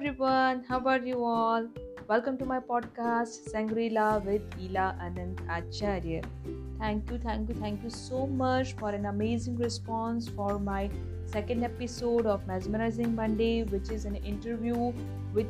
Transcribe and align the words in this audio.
everyone, 0.00 0.64
how 0.66 0.80
are 0.86 0.98
you 0.98 1.22
all? 1.22 1.68
Welcome 2.08 2.38
to 2.38 2.46
my 2.46 2.58
podcast 2.58 3.50
Sangrila 3.52 4.24
with 4.24 4.40
Ila 4.58 4.96
Anand 4.98 5.36
Acharya. 5.54 6.22
Thank 6.78 7.10
you, 7.10 7.18
thank 7.18 7.50
you, 7.50 7.54
thank 7.56 7.82
you 7.82 7.90
so 7.90 8.26
much 8.26 8.72
for 8.76 8.88
an 8.88 9.04
amazing 9.04 9.58
response 9.58 10.26
for 10.26 10.58
my 10.58 10.88
second 11.26 11.62
episode 11.64 12.24
of 12.24 12.46
Mesmerizing 12.46 13.14
Monday, 13.14 13.64
which 13.64 13.90
is 13.90 14.06
an 14.06 14.16
interview 14.16 14.90
with 15.34 15.48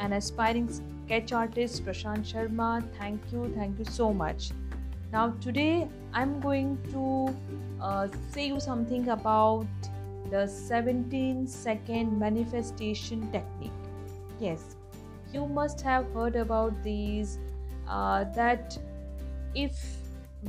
an 0.00 0.14
aspiring 0.14 0.68
sketch 1.06 1.32
artist 1.32 1.86
Prashant 1.86 2.26
Sharma. 2.32 2.82
Thank 2.98 3.20
you, 3.30 3.52
thank 3.54 3.78
you 3.78 3.84
so 3.84 4.12
much. 4.12 4.50
Now, 5.12 5.30
today 5.40 5.88
I'm 6.12 6.40
going 6.40 6.76
to 6.90 7.32
uh, 7.80 8.08
say 8.32 8.48
you 8.48 8.58
something 8.58 9.10
about 9.10 9.68
the 10.28 10.48
17 10.48 11.46
second 11.46 12.18
manifestation 12.18 13.30
technique. 13.30 13.70
Yes, 14.42 14.74
you 15.32 15.46
must 15.46 15.80
have 15.82 16.12
heard 16.12 16.34
about 16.34 16.82
these 16.82 17.38
uh, 17.88 18.24
that 18.34 18.76
if 19.54 19.72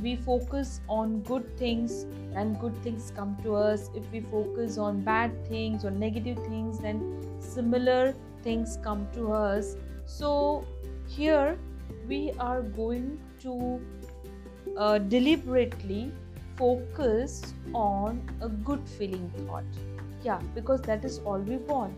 we 0.02 0.16
focus 0.16 0.80
on 0.88 1.20
good 1.20 1.56
things 1.56 2.04
and 2.34 2.58
good 2.58 2.76
things 2.82 3.12
come 3.14 3.36
to 3.44 3.54
us 3.54 3.90
if 3.94 4.10
we 4.10 4.20
focus 4.20 4.78
on 4.78 5.00
bad 5.02 5.30
things 5.48 5.84
or 5.84 5.92
negative 5.92 6.36
things 6.48 6.80
then 6.80 6.98
similar 7.38 8.12
things 8.42 8.76
come 8.82 9.06
to 9.12 9.32
us. 9.32 9.76
So 10.06 10.66
here 11.06 11.56
we 12.08 12.32
are 12.40 12.62
going 12.62 13.20
to 13.42 13.80
uh, 14.76 14.98
deliberately 14.98 16.10
focus 16.56 17.54
on 17.72 18.28
a 18.40 18.48
good 18.48 18.88
feeling 18.88 19.30
thought. 19.46 19.64
Yeah 20.24 20.40
because 20.52 20.82
that 20.82 21.04
is 21.04 21.20
all 21.20 21.38
we 21.38 21.58
want 21.58 21.94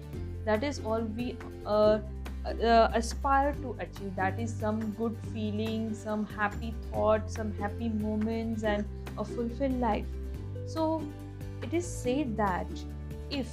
that 0.47 0.64
is 0.64 0.80
all 0.84 1.02
we 1.16 1.36
uh, 1.66 1.98
uh, 2.47 2.89
aspire 2.94 3.52
to 3.62 3.77
achieve. 3.80 4.14
That 4.16 4.39
is 4.41 4.55
some 4.55 4.80
good 4.92 5.16
feeling 5.34 5.92
some 5.92 6.25
happy 6.25 6.75
thoughts 6.91 7.34
some 7.34 7.52
happy 7.58 7.89
moments 7.89 8.62
and 8.62 8.84
a 9.19 9.24
fulfilled 9.24 9.80
life. 9.80 10.06
So 10.67 11.02
it 11.62 11.74
is 11.74 11.86
said 11.86 12.36
that 12.36 12.67
if 13.30 13.48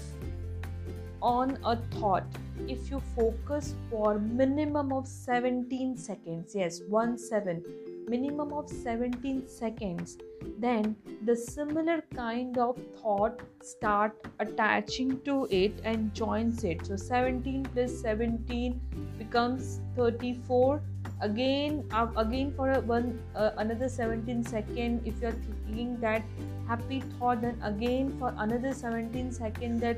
on 1.22 1.58
a 1.64 1.76
thought 1.98 2.26
if 2.68 2.92
you 2.92 3.02
focus 3.16 3.74
for 3.90 4.20
minimum 4.20 4.92
of 4.92 5.08
17 5.08 5.98
seconds 5.98 6.54
yes 6.54 6.82
1 6.90 7.18
7 7.18 7.64
minimum 8.08 8.54
of 8.54 8.70
17 8.70 9.48
seconds 9.48 10.18
then 10.60 10.96
the 11.26 11.36
similar 11.36 12.02
kind 12.16 12.58
of 12.58 12.80
thought 13.02 13.42
start 13.62 14.28
attaching 14.40 15.20
to 15.22 15.48
it 15.50 15.74
and 15.84 16.14
joins 16.14 16.64
it. 16.64 16.86
So 16.86 16.96
17 16.96 17.64
plus 17.74 18.00
17 18.02 18.80
becomes 19.18 19.80
34 19.96 20.82
again 21.22 21.84
uh, 21.92 22.08
again 22.18 22.54
for 22.56 22.72
a 22.72 22.82
one 22.82 23.20
uh, 23.36 23.52
another 23.58 23.88
17 23.88 24.44
second 24.44 25.02
if 25.06 25.22
you're 25.22 25.32
thinking 25.32 26.00
that 26.00 26.24
happy 26.68 27.00
thought 27.18 27.42
then 27.42 27.58
again 27.64 28.14
for 28.20 28.34
another 28.38 28.74
17 28.74 29.32
second 29.32 29.80
that 29.80 29.98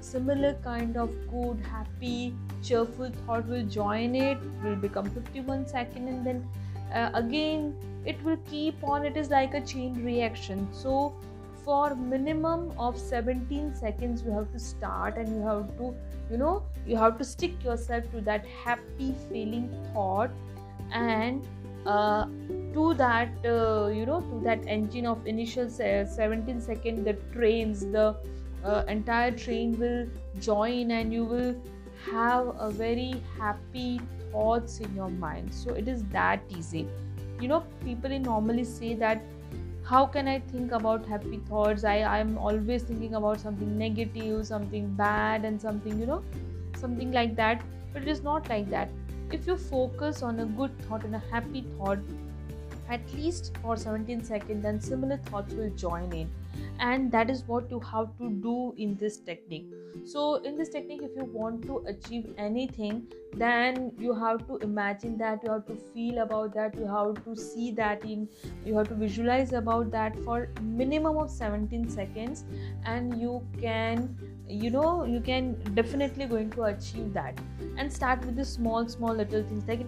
similar 0.00 0.52
kind 0.64 0.96
of 0.96 1.10
good 1.30 1.58
happy 1.70 2.34
cheerful 2.62 3.10
thought 3.24 3.46
will 3.46 3.64
join 3.64 4.14
it 4.14 4.38
will 4.62 4.76
become 4.76 5.08
51 5.10 5.66
second 5.66 6.08
and 6.08 6.26
then 6.26 6.46
uh, 6.92 7.10
again 7.14 7.74
it 8.04 8.22
will 8.24 8.38
keep 8.50 8.82
on 8.84 9.04
it 9.04 9.16
is 9.16 9.30
like 9.30 9.54
a 9.54 9.60
chain 9.60 10.04
reaction. 10.04 10.68
So 10.72 11.14
for 11.64 11.94
minimum 11.96 12.72
of 12.78 12.96
17 12.96 13.74
seconds 13.74 14.22
you 14.22 14.30
have 14.30 14.50
to 14.52 14.58
start 14.58 15.16
and 15.16 15.28
you 15.28 15.42
have 15.46 15.66
to 15.78 15.94
you 16.30 16.38
know 16.38 16.62
you 16.86 16.96
have 16.96 17.18
to 17.18 17.24
stick 17.24 17.62
yourself 17.64 18.10
to 18.12 18.20
that 18.20 18.46
happy 18.64 19.14
feeling 19.28 19.68
thought 19.92 20.30
and 20.92 21.44
uh, 21.86 22.26
to 22.72 22.94
that 22.94 23.30
uh, 23.44 23.88
you 23.88 24.06
know 24.06 24.20
to 24.20 24.40
that 24.44 24.64
engine 24.66 25.06
of 25.06 25.26
initial 25.26 25.68
17 25.68 26.60
second 26.60 27.04
the 27.04 27.14
trains 27.32 27.86
the 27.86 28.14
uh, 28.64 28.82
entire 28.88 29.30
train 29.30 29.78
will 29.78 30.06
join 30.40 30.90
and 30.90 31.12
you 31.12 31.24
will 31.24 31.54
have 32.10 32.54
a 32.58 32.70
very 32.70 33.22
happy 33.38 34.00
thoughts 34.32 34.80
in 34.80 34.94
your 34.94 35.10
mind. 35.10 35.54
So 35.54 35.74
it 35.74 35.88
is 35.88 36.04
that 36.06 36.42
easy. 36.48 36.88
You 37.40 37.48
know 37.48 37.60
people 37.84 38.18
normally 38.18 38.64
say 38.64 38.94
that 38.94 39.22
how 39.88 40.04
can 40.04 40.26
i 40.26 40.38
think 40.40 40.72
about 40.72 41.06
happy 41.06 41.38
thoughts? 41.48 41.84
I 41.84 42.02
i'm 42.02 42.36
always 42.38 42.82
thinking 42.82 43.14
about 43.14 43.40
something 43.40 43.78
negative 43.78 44.46
something 44.46 44.88
bad 45.00 45.44
and 45.44 45.60
something 45.60 46.00
you 46.00 46.06
know 46.06 46.22
something 46.76 47.12
like 47.12 47.36
that. 47.36 47.62
But 47.92 48.02
it 48.02 48.08
is 48.08 48.22
not 48.22 48.48
like 48.48 48.68
that. 48.70 48.90
If 49.32 49.46
you 49.46 49.56
focus 49.56 50.22
on 50.22 50.40
a 50.40 50.46
good 50.46 50.78
thought 50.82 51.04
and 51.04 51.14
a 51.14 51.22
happy 51.30 51.64
thought 51.76 51.98
at 52.88 53.12
least 53.14 53.52
for 53.62 53.76
17 53.76 54.24
seconds 54.24 54.62
then 54.62 54.80
similar 54.80 55.16
thoughts 55.16 55.54
will 55.54 55.70
join 55.70 56.12
in. 56.12 56.30
And 56.78 57.10
that 57.12 57.30
is 57.30 57.42
what 57.46 57.70
you 57.70 57.80
have 57.80 58.16
to 58.18 58.30
do 58.30 58.74
in 58.76 58.96
this 58.96 59.16
technique. 59.18 59.66
So 60.04 60.36
in 60.36 60.56
this 60.56 60.68
technique 60.68 61.02
if 61.02 61.10
you 61.16 61.24
want 61.24 61.62
to 61.66 61.78
achieve 61.86 62.32
anything 62.36 63.06
then 63.34 63.92
you 63.98 64.14
have 64.14 64.46
to 64.46 64.56
imagine 64.58 65.16
that 65.18 65.42
you 65.42 65.50
have 65.50 65.66
to 65.66 65.74
feel 65.74 66.18
about 66.18 66.54
that 66.54 66.74
you 66.76 66.86
have 66.86 67.22
to 67.24 67.34
see 67.34 67.70
that 67.72 68.04
in 68.04 68.28
you 68.64 68.76
have 68.76 68.88
to 68.88 68.94
visualize 68.94 69.52
about 69.52 69.90
that 69.90 70.18
for 70.24 70.48
minimum 70.62 71.16
of 71.18 71.30
17 71.30 71.88
seconds. 71.90 72.44
And 72.84 73.20
you 73.20 73.46
can 73.60 74.16
you 74.48 74.70
know 74.70 75.04
you 75.04 75.20
can 75.20 75.54
definitely 75.74 76.26
going 76.26 76.50
to 76.50 76.64
achieve 76.64 77.12
that. 77.14 77.38
And 77.78 77.92
start 77.92 78.24
with 78.24 78.36
the 78.36 78.44
small 78.44 78.88
small 78.88 79.14
little 79.14 79.42
things. 79.42 79.66
Like 79.66 79.86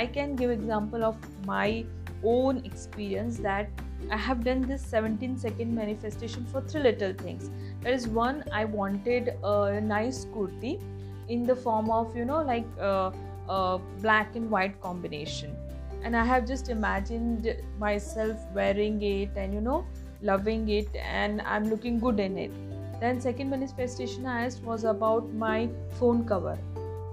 i 0.00 0.06
can 0.06 0.36
give 0.36 0.50
example 0.50 1.04
of 1.04 1.16
my 1.46 1.84
own 2.24 2.64
experience 2.64 3.38
that 3.38 3.68
I 4.10 4.16
have 4.16 4.44
done 4.44 4.62
this 4.62 4.82
17 4.82 5.38
second 5.38 5.74
manifestation 5.74 6.46
for 6.46 6.60
three 6.60 6.82
little 6.82 7.12
things. 7.12 7.50
There 7.82 7.92
is 7.92 8.06
one 8.06 8.44
I 8.52 8.64
wanted 8.64 9.34
a 9.42 9.80
nice 9.80 10.26
kurti 10.26 10.80
in 11.28 11.42
the 11.44 11.56
form 11.56 11.90
of 11.90 12.16
you 12.16 12.24
know 12.24 12.42
like 12.42 12.66
a, 12.78 13.12
a 13.48 13.78
black 14.00 14.36
and 14.36 14.50
white 14.50 14.80
combination, 14.80 15.56
and 16.02 16.16
I 16.16 16.24
have 16.24 16.46
just 16.46 16.68
imagined 16.68 17.56
myself 17.78 18.36
wearing 18.54 19.02
it 19.02 19.30
and 19.36 19.52
you 19.52 19.60
know 19.60 19.84
loving 20.22 20.68
it, 20.68 20.94
and 20.94 21.42
I'm 21.42 21.68
looking 21.68 21.98
good 21.98 22.20
in 22.20 22.38
it. 22.38 22.52
Then 23.00 23.20
second 23.20 23.50
manifestation 23.50 24.24
I 24.24 24.46
asked 24.46 24.62
was 24.62 24.84
about 24.84 25.32
my 25.34 25.68
phone 25.98 26.24
cover. 26.26 26.58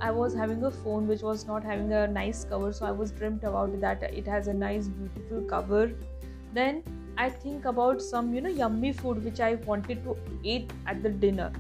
I 0.08 0.12
was 0.12 0.34
having 0.36 0.64
a 0.70 0.72
phone 0.72 1.08
which 1.08 1.22
was 1.22 1.46
not 1.48 1.64
having 1.64 1.94
a 1.94 2.08
nice 2.08 2.44
cover, 2.44 2.72
so 2.74 2.86
I 2.86 2.92
was 2.92 3.12
dreamt 3.12 3.44
about 3.44 3.80
that 3.82 4.04
it 4.04 4.28
has 4.28 4.48
a 4.48 4.54
nice, 4.54 4.88
beautiful 4.88 5.42
cover. 5.56 5.92
Then 6.60 6.84
i 7.22 7.30
think 7.30 7.66
about 7.70 8.02
some 8.02 8.34
you 8.34 8.42
know 8.42 8.50
yummy 8.60 8.92
food 9.00 9.24
which 9.24 9.40
i 9.48 9.54
wanted 9.72 10.04
to 10.04 10.16
eat 10.44 10.72
at 10.88 11.04
the 11.04 11.10
dinner. 11.10 11.52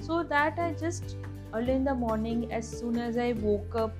So 0.00 0.22
that 0.34 0.58
i 0.58 0.72
just 0.72 1.16
early 1.54 1.72
in 1.72 1.84
the 1.84 1.94
morning 1.94 2.50
as 2.60 2.68
soon 2.78 2.98
as 2.98 3.18
i 3.24 3.32
woke 3.32 3.74
up 3.74 3.94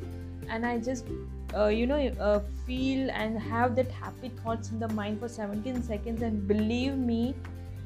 and 0.48 0.66
i 0.66 0.78
just 0.78 1.10
uh, 1.54 1.66
you 1.66 1.86
know 1.86 1.98
uh, 2.28 2.40
feel 2.66 3.10
and 3.10 3.38
have 3.38 3.76
that 3.76 3.90
happy 3.90 4.30
thoughts 4.42 4.70
in 4.70 4.80
the 4.84 4.88
mind 5.00 5.20
for 5.20 5.28
17 5.28 5.82
seconds 5.82 6.22
and 6.22 6.48
believe 6.48 6.96
me 6.96 7.34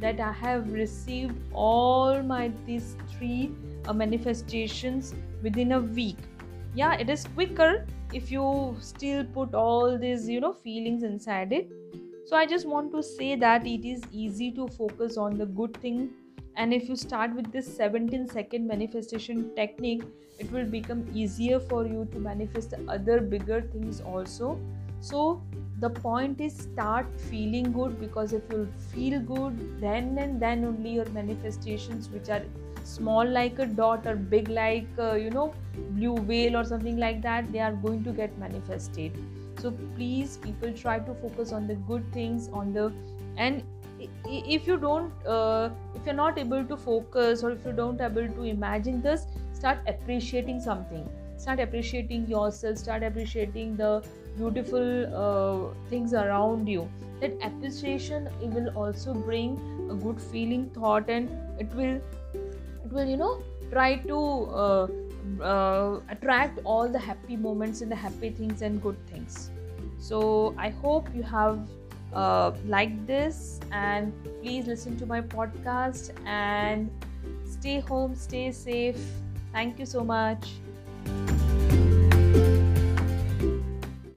that 0.01 0.21
i 0.21 0.33
have 0.33 0.73
received 0.73 1.37
all 1.53 2.23
my 2.23 2.51
these 2.67 2.97
three 3.12 3.51
uh, 3.87 3.93
manifestations 3.93 5.15
within 5.43 5.73
a 5.73 5.81
week. 5.81 6.19
Yeah 6.75 6.95
it 6.95 7.09
is 7.09 7.25
quicker 7.34 7.87
if 8.12 8.31
you 8.31 8.77
still 8.81 9.25
put 9.25 9.55
all 9.55 9.99
these 9.99 10.29
you 10.29 10.41
know 10.41 10.53
feelings 10.53 11.03
inside 11.03 11.53
it. 11.53 11.71
So 12.27 12.37
i 12.37 12.45
just 12.45 12.67
want 12.67 12.93
to 12.93 13.03
say 13.03 13.37
that 13.37 13.67
it 13.67 13.85
is 13.85 14.03
easy 14.12 14.51
to 14.53 14.69
focus 14.69 15.17
on 15.17 15.39
the 15.39 15.47
good 15.47 15.77
thing. 15.81 16.11
And 16.56 16.73
if 16.73 16.88
you 16.88 16.97
start 16.97 17.35
with 17.35 17.53
this 17.53 17.67
17 17.76 18.29
second 18.29 18.67
manifestation 18.67 19.50
technique 19.55 20.03
it 20.38 20.50
will 20.53 20.67
become 20.67 21.05
easier 21.15 21.59
for 21.59 21.87
you 21.87 22.06
to 22.12 22.19
manifest 22.19 22.70
the 22.70 22.81
other 22.88 23.20
bigger 23.20 23.62
things 23.62 24.00
also. 24.00 24.59
So 25.00 25.43
the 25.78 25.90
point 25.90 26.40
is 26.40 26.55
start 26.56 27.06
feeling 27.31 27.70
good 27.73 28.00
because 28.00 28.32
if 28.32 28.43
you 28.50 28.67
feel 28.93 29.20
good 29.20 29.81
then 29.81 30.17
and 30.19 30.40
then 30.40 30.64
only 30.64 30.94
your 30.94 31.08
manifestations 31.11 32.08
which 32.08 32.31
are 32.31 32.43
small 32.84 33.28
like 33.28 33.58
a 33.58 33.67
dot 33.67 34.06
or 34.06 34.17
big 34.17 34.49
like 34.49 34.87
uh, 34.99 35.14
you 35.14 35.31
know 35.31 35.52
blue 35.90 36.14
whale 36.14 36.56
or 36.56 36.64
something 36.64 36.96
like 36.96 37.20
that 37.20 37.50
they 37.52 37.58
are 37.58 37.73
going 37.73 38.02
to 38.05 38.12
get 38.12 38.37
manifested. 38.38 39.12
So 39.61 39.70
please 39.96 40.38
people 40.38 40.73
try 40.73 40.99
to 40.99 41.14
focus 41.14 41.52
on 41.52 41.67
the 41.67 41.75
good 41.75 42.11
things 42.12 42.49
on 42.52 42.72
the 42.72 42.93
and 43.37 43.62
if 44.25 44.67
you 44.67 44.76
don't 44.79 45.12
uh, 45.26 45.70
if 45.94 46.06
you're 46.06 46.14
not 46.14 46.38
able 46.38 46.64
to 46.64 46.76
focus 46.76 47.43
or 47.43 47.50
if 47.50 47.64
you 47.67 47.72
don't 47.72 48.00
able 48.00 48.29
to 48.29 48.43
imagine 48.44 49.02
this 49.02 49.26
start 49.52 49.79
appreciating 49.87 50.61
something. 50.61 51.08
Start 51.38 51.61
appreciating 51.61 52.26
yourself. 52.26 52.79
Start 52.79 53.02
appreciating 53.02 53.76
the 53.76 54.02
beautiful 54.37 54.87
uh, 55.25 55.75
things 55.88 56.12
around 56.12 56.69
you 56.69 56.88
that 57.21 57.33
appreciation 57.43 58.29
it 58.43 58.50
will 58.50 58.69
also 58.77 59.15
bring 59.15 59.59
a 59.91 59.94
good 59.94 60.21
feeling 60.21 60.69
thought 60.71 61.09
and 61.09 61.31
it 61.59 61.75
will 61.75 62.00
it 62.35 62.93
will 62.93 63.09
you 63.09 63.17
know 63.17 63.43
try 63.71 63.97
to 63.97 64.19
uh, 64.65 64.87
uh, 65.43 66.00
attract 66.09 66.61
all 66.65 66.88
the 66.88 66.99
happy 66.99 67.37
moments 67.37 67.81
and 67.81 67.91
the 67.91 67.97
happy 67.97 68.31
things 68.31 68.62
and 68.62 68.83
good 68.83 68.97
things. 69.09 69.50
So 69.99 70.55
i 70.59 70.69
hope 70.69 71.09
you 71.15 71.23
have 71.23 71.59
uh, 72.12 72.53
liked 72.67 73.06
this 73.06 73.61
and 73.73 74.12
please 74.43 74.67
listen 74.67 74.97
to 74.99 75.06
my 75.06 75.21
podcast 75.21 76.11
and 76.27 76.91
stay 77.44 77.81
home 77.81 78.15
stay 78.15 78.53
safe. 78.53 79.00
Thank 79.53 79.79
you 79.79 79.87
so 79.87 80.05
much 80.05 80.47